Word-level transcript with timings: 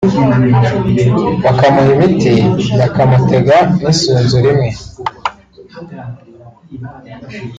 bakamuha 1.43 1.89
imiti 1.95 2.33
bakamutega 2.79 3.57
n’isunzu 3.81 4.37
rimwe 4.45 4.69